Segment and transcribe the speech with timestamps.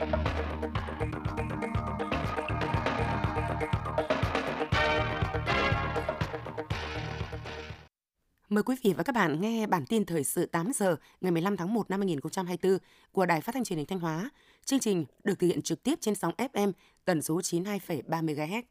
[0.00, 0.08] Mời
[8.62, 11.74] quý vị và các bạn nghe bản tin thời sự 8 giờ ngày 15 tháng
[11.74, 12.78] 1 năm 2024
[13.12, 14.30] của Đài Phát thanh Truyền hình Thanh Hóa.
[14.64, 16.72] Chương trình được thực hiện trực tiếp trên sóng FM
[17.04, 18.62] tần số 92,3 MHz.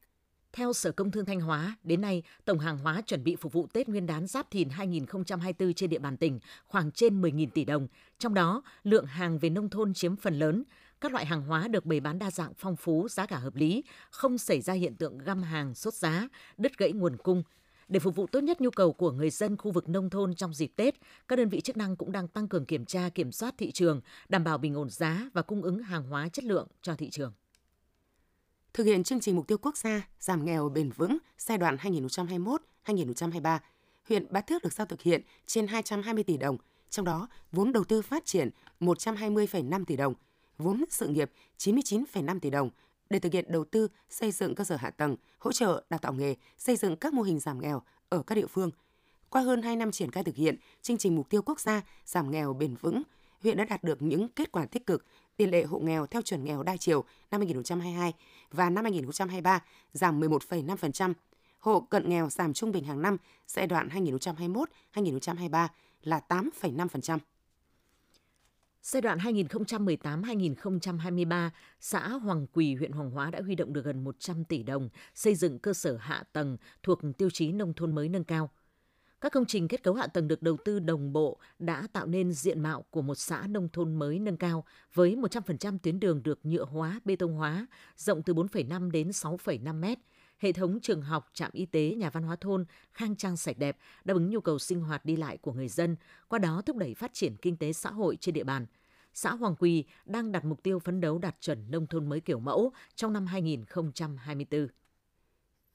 [0.54, 3.68] Theo Sở Công Thương Thanh Hóa, đến nay, tổng hàng hóa chuẩn bị phục vụ
[3.74, 7.88] Tết Nguyên đán Giáp Thìn 2024 trên địa bàn tỉnh khoảng trên 10.000 tỷ đồng.
[8.20, 10.64] Trong đó, lượng hàng về nông thôn chiếm phần lớn.
[11.02, 13.84] Các loại hàng hóa được bày bán đa dạng phong phú, giá cả hợp lý,
[14.10, 17.44] không xảy ra hiện tượng găm hàng, sốt giá, đứt gãy nguồn cung.
[17.88, 20.54] Để phục vụ tốt nhất nhu cầu của người dân khu vực nông thôn trong
[20.54, 20.96] dịp Tết,
[21.28, 24.02] các đơn vị chức năng cũng đang tăng cường kiểm tra, kiểm soát thị trường,
[24.30, 27.34] đảm bảo bình ổn giá và cung ứng hàng hóa chất lượng cho thị trường.
[28.74, 31.78] Thực hiện chương trình mục tiêu quốc gia giảm nghèo bền vững giai đoạn
[32.86, 33.60] 2021-2023,
[34.08, 36.58] huyện Bá Thước được giao thực hiện trên 220 tỷ đồng,
[36.90, 40.14] trong đó vốn đầu tư phát triển 120,5 tỷ đồng,
[40.60, 42.70] vốn sự nghiệp 99,5 tỷ đồng
[43.10, 46.14] để thực hiện đầu tư xây dựng cơ sở hạ tầng, hỗ trợ đào tạo
[46.14, 48.72] nghề, xây dựng các mô hình giảm nghèo ở các địa phương.
[49.30, 52.32] Qua hơn 2 năm triển khai thực hiện chương trình mục tiêu quốc gia giảm
[52.32, 53.04] nghèo bền vững,
[53.42, 55.06] huyện đã đạt được những kết quả tích cực,
[55.38, 58.14] tỷ lệ hộ nghèo theo chuẩn nghèo đa chiều năm 2022
[58.52, 59.64] và năm 2023
[59.94, 61.14] giảm 11,5%,
[61.60, 63.90] hộ cận nghèo giảm trung bình hàng năm giai đoạn
[64.94, 65.68] 2021-2023
[66.04, 67.20] là 8,5%.
[68.82, 71.50] Giai đoạn 2018-2023,
[71.80, 75.36] xã Hoàng Quỳ, huyện Hoàng Hóa đã huy động được gần 100 tỷ đồng xây
[75.36, 78.50] dựng cơ sở hạ tầng thuộc tiêu chí nông thôn mới nâng cao.
[79.22, 82.34] Các công trình kết cấu hạ tầng được đầu tư đồng bộ đã tạo nên
[82.34, 86.40] diện mạo của một xã nông thôn mới nâng cao với 100% tuyến đường được
[86.44, 89.98] nhựa hóa, bê tông hóa, rộng từ 4,5 đến 6,5 mét,
[90.40, 93.78] hệ thống trường học, trạm y tế, nhà văn hóa thôn khang trang sạch đẹp,
[94.06, 95.96] đáp ứng nhu cầu sinh hoạt đi lại của người dân,
[96.28, 98.66] qua đó thúc đẩy phát triển kinh tế xã hội trên địa bàn.
[99.14, 102.40] Xã Hoàng Quỳ đang đặt mục tiêu phấn đấu đạt chuẩn nông thôn mới kiểu
[102.40, 104.68] mẫu trong năm 2024.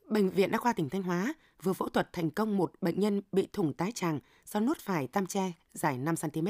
[0.08, 3.22] Bệnh viện Đa khoa tỉnh Thanh Hóa vừa phẫu thuật thành công một bệnh nhân
[3.32, 6.46] bị thủng tái tràng do nốt phải tam tre dài 5 cm.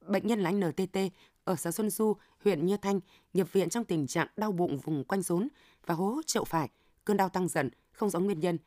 [0.00, 0.98] Bệnh nhân là anh NTT
[1.44, 3.00] ở xã Xuân Du, huyện Như Thanh,
[3.34, 5.48] nhập viện trong tình trạng đau bụng vùng quanh rốn
[5.86, 6.70] và hố chậu phải,
[7.06, 8.58] cơn đau tăng dần, không rõ nguyên nhân.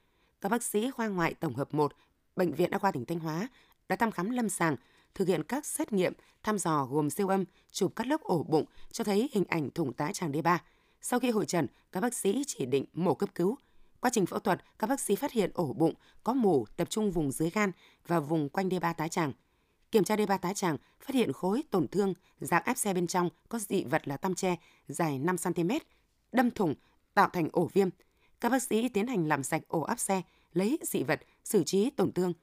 [0.42, 1.94] Các bác sĩ khoa ngoại tổng hợp 1,
[2.36, 3.48] Bệnh viện Đa khoa tỉnh Thanh Hóa
[3.90, 4.76] đã thăm khám lâm sàng,
[5.16, 6.14] thực hiện các xét nghiệm
[6.44, 9.94] thăm dò gồm siêu âm, chụp cắt lớp ổ bụng cho thấy hình ảnh thủng
[9.94, 10.58] tá tràng D3.
[11.02, 13.56] Sau khi hội trần, các bác sĩ chỉ định mổ cấp cứu–
[14.00, 17.12] Quá trình phẫu thuật, các bác sĩ phát hiện ổ bụng có mổ tập trung
[17.12, 17.72] vùng dưới gan
[18.08, 19.34] và vùng quanh D3 tái tràng.
[19.92, 23.30] Kiểm tra D3 tái tràng, phát hiện khối tổn thương dạng áp xe bên trong
[23.50, 24.56] có dị vật là tăm tre
[24.88, 25.70] dài 5 cm,
[26.32, 26.76] đâm thủng
[27.14, 27.90] tạo thành ổ viêm.
[28.42, 30.22] Các bác sĩ tiến hành làm sạch ổ áp xe,
[30.54, 32.34] lấy dị vật, xử trí tổn thương.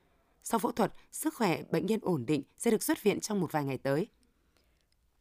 [0.43, 3.53] Sau phẫu thuật, sức khỏe bệnh nhân ổn định sẽ được xuất viện trong một
[3.53, 4.07] vài ngày tới.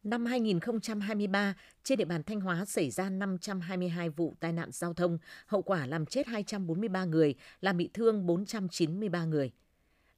[0.02, 1.54] Năm 2023,
[1.84, 5.86] trên địa bàn Thanh Hóa xảy ra 522 vụ tai nạn giao thông, hậu quả
[5.86, 9.52] làm chết 243 người, làm bị thương 493 người.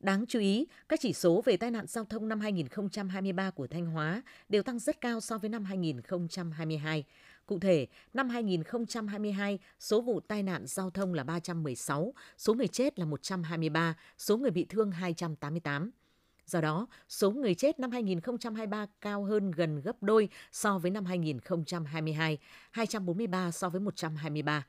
[0.01, 3.87] Đáng chú ý, các chỉ số về tai nạn giao thông năm 2023 của Thanh
[3.87, 7.05] Hóa đều tăng rất cao so với năm 2022.
[7.47, 12.99] Cụ thể, năm 2022, số vụ tai nạn giao thông là 316, số người chết
[12.99, 15.91] là 123, số người bị thương 288.
[16.47, 21.05] Do đó, số người chết năm 2023 cao hơn gần gấp đôi so với năm
[21.05, 22.39] 2022,
[22.71, 24.65] 243 so với 123.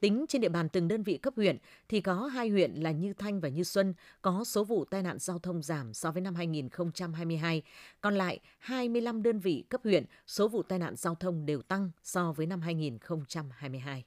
[0.00, 3.12] Tính trên địa bàn từng đơn vị cấp huyện thì có hai huyện là Như
[3.12, 6.34] Thanh và Như Xuân có số vụ tai nạn giao thông giảm so với năm
[6.34, 7.62] 2022.
[8.00, 11.90] Còn lại 25 đơn vị cấp huyện số vụ tai nạn giao thông đều tăng
[12.02, 14.04] so với năm 2022.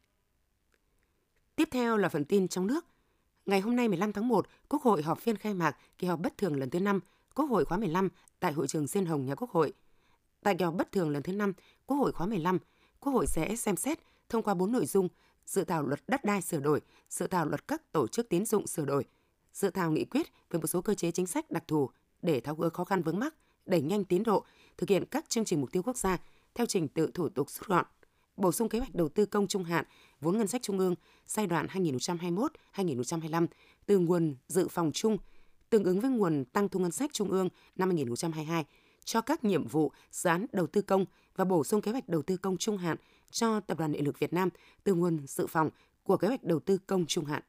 [1.55, 2.85] Tiếp theo là phần tin trong nước.
[3.45, 6.37] Ngày hôm nay 15 tháng 1, Quốc hội họp phiên khai mạc kỳ họp bất
[6.37, 6.99] thường lần thứ 5,
[7.35, 8.09] Quốc hội khóa 15
[8.39, 9.73] tại hội trường Diên Hồng nhà Quốc hội.
[10.43, 11.53] Tại kỳ họp bất thường lần thứ 5,
[11.85, 12.59] Quốc hội khóa 15,
[12.99, 15.07] Quốc hội sẽ xem xét thông qua 4 nội dung:
[15.51, 18.67] dự thảo luật đất đai sửa đổi, dự thảo luật các tổ chức tín dụng
[18.67, 19.05] sửa đổi,
[19.53, 21.89] dự thảo nghị quyết về một số cơ chế chính sách đặc thù
[22.21, 23.35] để tháo gỡ khó khăn vướng mắc,
[23.65, 24.45] đẩy nhanh tiến độ
[24.77, 26.17] thực hiện các chương trình mục tiêu quốc gia
[26.55, 27.85] theo trình tự thủ tục rút gọn
[28.37, 29.85] bổ sung kế hoạch đầu tư công trung hạn
[30.21, 30.95] vốn ngân sách trung ương
[31.27, 33.47] giai đoạn 2021-2025
[33.85, 35.17] từ nguồn dự phòng chung
[35.69, 38.65] tương ứng với nguồn tăng thu ngân sách trung ương năm 2022
[39.05, 41.05] cho các nhiệm vụ dự án đầu tư công
[41.35, 42.97] và bổ sung kế hoạch đầu tư công trung hạn
[43.31, 44.49] cho Tập đoàn Điện lực Việt Nam
[44.83, 45.69] từ nguồn dự phòng
[46.03, 47.43] của kế hoạch đầu tư công trung hạn.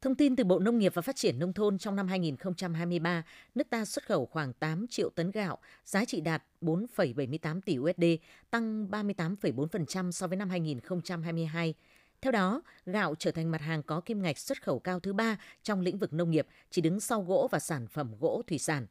[0.00, 3.24] Thông tin từ Bộ Nông nghiệp và Phát triển Nông thôn trong năm 2023,
[3.54, 8.04] nước ta xuất khẩu khoảng 8 triệu tấn gạo, giá trị đạt 4,78 tỷ USD,
[8.50, 11.74] tăng 38,4% so với năm 2022.
[12.20, 15.36] Theo đó, gạo trở thành mặt hàng có kim ngạch xuất khẩu cao thứ ba
[15.62, 18.86] trong lĩnh vực nông nghiệp, chỉ đứng sau gỗ và sản phẩm gỗ thủy sản.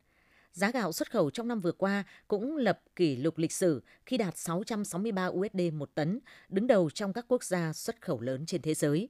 [0.53, 4.17] Giá gạo xuất khẩu trong năm vừa qua cũng lập kỷ lục lịch sử khi
[4.17, 6.19] đạt 663 USD một tấn,
[6.49, 9.09] đứng đầu trong các quốc gia xuất khẩu lớn trên thế giới.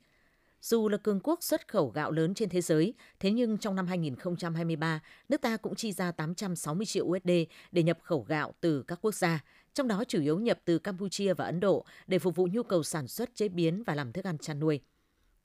[0.62, 3.88] Dù là cường quốc xuất khẩu gạo lớn trên thế giới, thế nhưng trong năm
[3.88, 7.32] 2023, nước ta cũng chi ra 860 triệu USD
[7.72, 9.44] để nhập khẩu gạo từ các quốc gia,
[9.74, 12.84] trong đó chủ yếu nhập từ Campuchia và Ấn Độ để phục vụ nhu cầu
[12.84, 14.82] sản xuất chế biến và làm thức ăn chăn nuôi.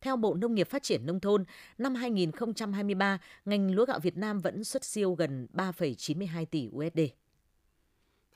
[0.01, 1.45] Theo Bộ Nông nghiệp Phát triển Nông thôn,
[1.79, 7.01] năm 2023, ngành lúa gạo Việt Nam vẫn xuất siêu gần 3,92 tỷ USD.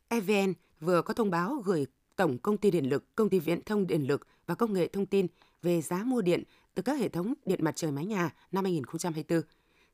[0.09, 1.87] EVN vừa có thông báo gửi
[2.17, 5.07] Tổng Công ty Điện lực, Công ty Viễn thông Điện lực và Công nghệ Thông
[5.07, 5.27] tin
[5.63, 6.43] về giá mua điện
[6.75, 9.43] từ các hệ thống điện mặt trời mái nhà năm 2024.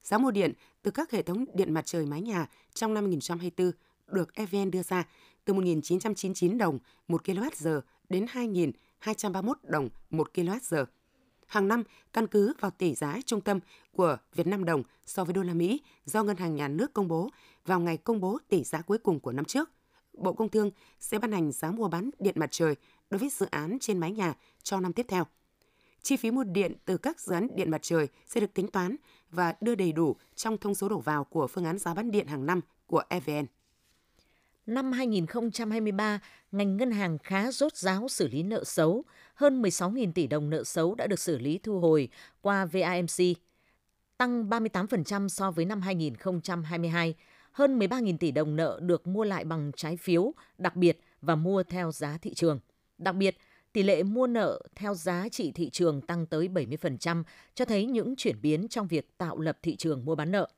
[0.03, 3.73] Giá mua điện từ các hệ thống điện mặt trời mái nhà trong năm 2024
[4.06, 5.05] được EVN đưa ra
[5.44, 6.79] từ 1.999 đồng
[7.09, 10.87] 1 kWh đến 2.231 đồng 1 kWh.
[11.49, 13.61] Hàng năm, căn cứ vào tỷ giá trung tâm
[13.93, 17.09] của Việt Nam đồng so với đô la Mỹ do Ngân hàng Nhà nước công
[17.09, 17.31] bố
[17.67, 19.71] vào ngày công bố tỷ giá cuối cùng của năm trước,
[20.12, 22.77] Bộ Công Thương sẽ ban hành giá mua bán điện mặt trời
[23.11, 25.25] đối với dự án trên mái nhà cho năm tiếp theo.
[26.03, 28.97] Chi phí mua điện từ các dự án điện mặt trời sẽ được tính toán
[29.31, 32.27] và đưa đầy đủ trong thông số đổ vào của phương án giá bán điện
[32.27, 33.47] hàng năm của EVN.
[34.69, 36.20] Năm 2023,
[36.53, 39.05] ngành ngân hàng khá rốt ráo xử lý nợ xấu.
[39.35, 42.09] Hơn 16.000 tỷ đồng nợ xấu đã được xử lý thu hồi
[42.41, 43.38] qua VAMC,
[44.17, 47.15] tăng 38% so với năm 2022.
[47.53, 51.62] Hơn 13.000 tỷ đồng nợ được mua lại bằng trái phiếu, đặc biệt và mua
[51.62, 52.61] theo giá thị trường.
[52.99, 53.37] Đặc biệt,
[53.73, 57.23] tỷ lệ mua nợ theo giá trị thị trường tăng tới 70%,
[57.55, 60.49] cho thấy những chuyển biến trong việc tạo lập thị trường mua bán nợ.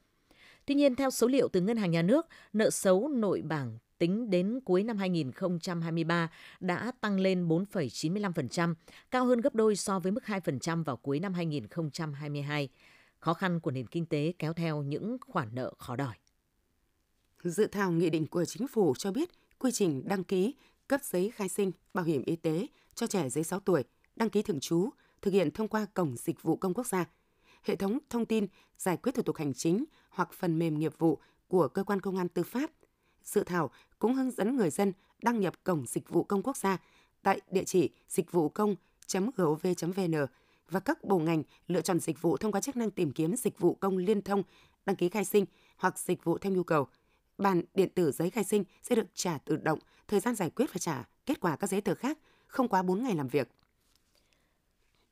[0.67, 4.31] Tuy nhiên, theo số liệu từ Ngân hàng Nhà nước, nợ xấu nội bảng tính
[4.31, 6.31] đến cuối năm 2023
[6.61, 8.75] đã tăng lên 4,95%,
[9.11, 12.69] cao hơn gấp đôi so với mức 2% vào cuối năm 2022.
[13.19, 16.15] Khó khăn của nền kinh tế kéo theo những khoản nợ khó đòi.
[17.43, 20.55] Dự thảo nghị định của chính phủ cho biết quy trình đăng ký,
[20.89, 23.85] cấp giấy khai sinh, bảo hiểm y tế cho trẻ dưới 6 tuổi,
[24.17, 24.91] đăng ký thường trú,
[25.23, 27.05] thực hiện thông qua Cổng Dịch vụ Công Quốc gia,
[27.63, 28.47] hệ thống thông tin
[28.79, 31.19] giải quyết thủ tục hành chính hoặc phần mềm nghiệp vụ
[31.49, 32.71] của cơ quan công an tư pháp.
[33.25, 36.79] Dự thảo cũng hướng dẫn người dân đăng nhập Cổng Dịch vụ Công Quốc gia
[37.23, 40.15] tại địa chỉ dịch vụ công.gov.vn
[40.71, 43.59] và các bộ ngành lựa chọn dịch vụ thông qua chức năng tìm kiếm dịch
[43.59, 44.43] vụ công liên thông,
[44.87, 45.45] đăng ký khai sinh
[45.77, 46.87] hoặc dịch vụ theo nhu cầu.
[47.39, 49.79] Bản điện tử giấy khai sinh sẽ được trả tự động,
[50.09, 53.03] thời gian giải quyết và trả kết quả các giấy tờ khác không quá 4
[53.03, 53.49] ngày làm việc.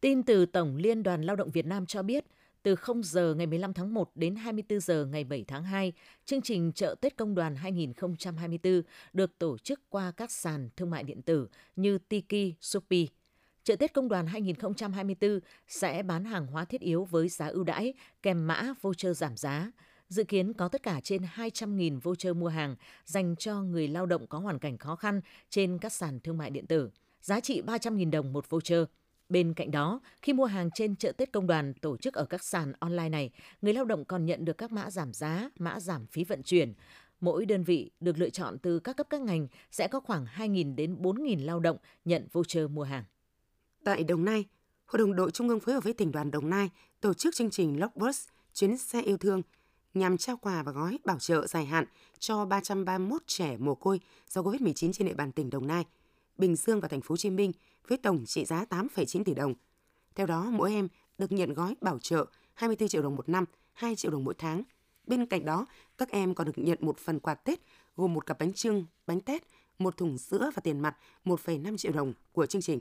[0.00, 2.24] Tin từ Tổng Liên đoàn Lao động Việt Nam cho biết,
[2.68, 5.92] từ 0 giờ ngày 15 tháng 1 đến 24 giờ ngày 7 tháng 2,
[6.24, 8.82] chương trình chợ Tết Công đoàn 2024
[9.12, 13.04] được tổ chức qua các sàn thương mại điện tử như Tiki, Shopee.
[13.64, 17.94] Chợ Tết Công đoàn 2024 sẽ bán hàng hóa thiết yếu với giá ưu đãi
[18.22, 19.72] kèm mã voucher giảm giá.
[20.08, 24.26] Dự kiến có tất cả trên 200.000 voucher mua hàng dành cho người lao động
[24.26, 25.20] có hoàn cảnh khó khăn
[25.50, 26.90] trên các sàn thương mại điện tử.
[27.20, 28.84] Giá trị 300.000 đồng một voucher.
[29.28, 32.44] Bên cạnh đó, khi mua hàng trên chợ Tết Công đoàn tổ chức ở các
[32.44, 33.30] sàn online này,
[33.62, 36.74] người lao động còn nhận được các mã giảm giá, mã giảm phí vận chuyển.
[37.20, 40.74] Mỗi đơn vị được lựa chọn từ các cấp các ngành sẽ có khoảng 2.000
[40.74, 43.04] đến 4.000 lao động nhận voucher mua hàng.
[43.84, 44.44] Tại Đồng Nai,
[44.88, 46.70] Hội đồng đội Trung ương phối hợp với tỉnh đoàn Đồng Nai
[47.00, 49.42] tổ chức chương trình Lockbus chuyến xe yêu thương
[49.94, 51.84] nhằm trao quà và gói bảo trợ dài hạn
[52.18, 55.84] cho 331 trẻ mồ côi do COVID-19 trên địa bàn tỉnh Đồng Nai,
[56.38, 57.52] Bình Dương và thành phố Hồ Chí Minh
[57.88, 59.54] với tổng trị giá 8,9 tỷ đồng.
[60.14, 63.96] Theo đó, mỗi em được nhận gói bảo trợ 24 triệu đồng một năm, 2
[63.96, 64.62] triệu đồng mỗi tháng.
[65.06, 65.66] Bên cạnh đó,
[65.98, 67.60] các em còn được nhận một phần quà Tết
[67.96, 69.42] gồm một cặp bánh trưng, bánh tét,
[69.78, 72.80] một thùng sữa và tiền mặt 1,5 triệu đồng của chương trình.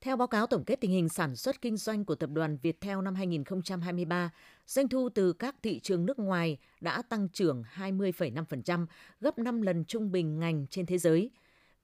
[0.00, 3.02] Theo báo cáo tổng kết tình hình sản xuất kinh doanh của tập đoàn Viettel
[3.02, 4.30] năm 2023,
[4.66, 8.86] doanh thu từ các thị trường nước ngoài đã tăng trưởng 20,5%,
[9.20, 11.30] gấp 5 lần trung bình ngành trên thế giới.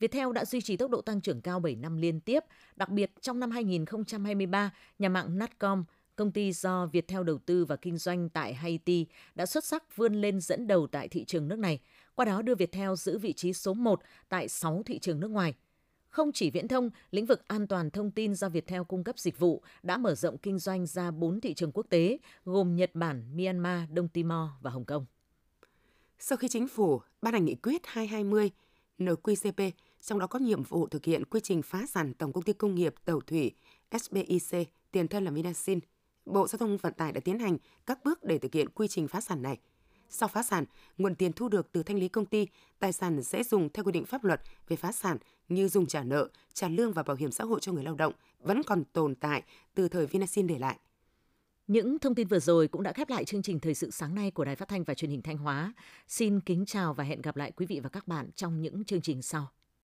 [0.01, 2.45] Viettel đã duy trì tốc độ tăng trưởng cao 7 năm liên tiếp,
[2.77, 5.85] đặc biệt trong năm 2023, nhà mạng Natcom,
[6.17, 10.15] công ty do Viettel đầu tư và kinh doanh tại Haiti, đã xuất sắc vươn
[10.15, 11.81] lên dẫn đầu tại thị trường nước này,
[12.15, 15.55] qua đó đưa Viettel giữ vị trí số 1 tại 6 thị trường nước ngoài–
[16.11, 19.39] không chỉ viễn thông, lĩnh vực an toàn thông tin do Viettel cung cấp dịch
[19.39, 23.37] vụ đã mở rộng kinh doanh ra 4 thị trường quốc tế, gồm Nhật Bản,
[23.37, 25.07] Myanmar, Đông Timor và Hồng Kông.
[26.19, 28.51] Sau khi chính phủ ban hành nghị quyết 220
[28.99, 32.53] NQCP, trong đó có nhiệm vụ thực hiện quy trình phá sản Tổng công ty
[32.53, 33.53] Công nghiệp Tàu thủy
[34.01, 35.79] SBIC, tiền thân là Vinasin,
[36.27, 39.09] Bộ Giao thông Vận tải đã tiến hành các bước để thực hiện quy trình
[39.09, 39.59] phá sản này–
[40.11, 40.65] sau phá sản,
[40.99, 42.47] nguồn tiền thu được từ thanh lý công ty,
[42.79, 45.17] tài sản sẽ dùng theo quy định pháp luật về phá sản
[45.49, 48.13] như dùng trả nợ, trả lương và bảo hiểm xã hội cho người lao động
[48.41, 49.43] vẫn còn tồn tại
[49.75, 50.79] từ thời Vinasin để lại.
[51.67, 54.31] Những thông tin vừa rồi cũng đã khép lại chương trình Thời sự sáng nay
[54.31, 55.73] của Đài Phát thanh và Truyền hình Thanh Hóa.
[56.09, 59.01] Xin kính chào và hẹn gặp lại quý vị và các bạn trong những chương
[59.01, 59.49] trình sau.